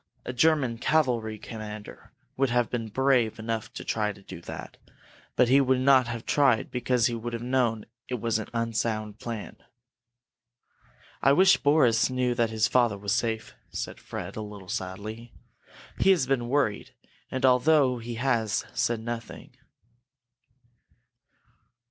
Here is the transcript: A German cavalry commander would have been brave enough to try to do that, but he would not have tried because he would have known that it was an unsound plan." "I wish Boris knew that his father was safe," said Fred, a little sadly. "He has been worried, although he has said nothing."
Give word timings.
A 0.25 0.33
German 0.33 0.79
cavalry 0.79 1.37
commander 1.37 2.11
would 2.35 2.49
have 2.49 2.71
been 2.71 2.87
brave 2.87 3.37
enough 3.37 3.71
to 3.73 3.83
try 3.85 4.11
to 4.11 4.23
do 4.23 4.41
that, 4.41 4.77
but 5.35 5.47
he 5.47 5.61
would 5.61 5.79
not 5.79 6.07
have 6.07 6.25
tried 6.25 6.71
because 6.71 7.05
he 7.05 7.13
would 7.13 7.33
have 7.33 7.43
known 7.43 7.81
that 7.81 7.87
it 8.07 8.13
was 8.19 8.39
an 8.39 8.47
unsound 8.51 9.19
plan." 9.19 9.57
"I 11.21 11.33
wish 11.33 11.55
Boris 11.57 12.09
knew 12.09 12.33
that 12.33 12.49
his 12.49 12.67
father 12.67 12.97
was 12.97 13.13
safe," 13.13 13.53
said 13.69 13.99
Fred, 13.99 14.35
a 14.35 14.41
little 14.41 14.69
sadly. 14.69 15.35
"He 15.99 16.09
has 16.09 16.25
been 16.25 16.49
worried, 16.49 16.95
although 17.43 17.99
he 17.99 18.15
has 18.15 18.65
said 18.73 19.01
nothing." 19.01 19.55